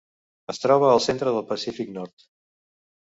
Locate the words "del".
1.37-1.45